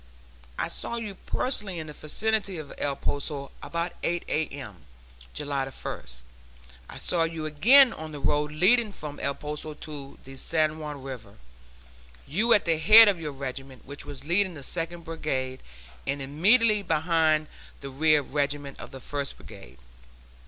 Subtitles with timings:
[0.57, 4.77] I saw you personally in the vicinity of El Poso, about 8 A.M.,
[5.35, 6.21] July 1st.
[6.89, 11.03] I saw you again on the road leading from El Poso to the San Juan
[11.03, 11.35] River;
[12.25, 15.61] you were at the head of your regiment, which was leading the Second Brigade,
[16.07, 17.45] and immediately behind
[17.81, 19.77] the rear regiment of the First Brigade.